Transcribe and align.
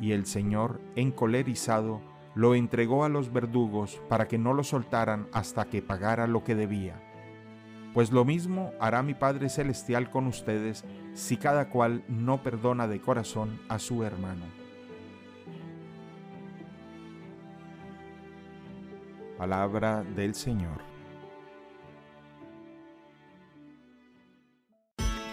Y 0.00 0.12
el 0.12 0.26
Señor, 0.26 0.80
encolerizado, 0.96 2.00
lo 2.34 2.54
entregó 2.54 3.04
a 3.04 3.08
los 3.08 3.32
verdugos 3.32 4.00
para 4.08 4.28
que 4.28 4.38
no 4.38 4.54
lo 4.54 4.62
soltaran 4.62 5.28
hasta 5.32 5.64
que 5.64 5.82
pagara 5.82 6.26
lo 6.26 6.44
que 6.44 6.54
debía. 6.54 7.02
Pues 7.94 8.12
lo 8.12 8.24
mismo 8.24 8.72
hará 8.80 9.02
mi 9.02 9.14
Padre 9.14 9.48
Celestial 9.48 10.10
con 10.10 10.26
ustedes 10.26 10.84
si 11.14 11.36
cada 11.36 11.68
cual 11.68 12.04
no 12.06 12.42
perdona 12.42 12.86
de 12.86 13.00
corazón 13.00 13.60
a 13.68 13.78
su 13.78 14.04
hermano. 14.04 14.44
Palabra 19.36 20.04
del 20.04 20.34
Señor. 20.34 20.97